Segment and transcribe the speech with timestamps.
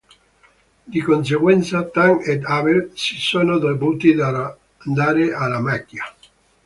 [0.93, 6.03] Di conseguenza Tam ed Abel si sono dovuti dare alla macchia.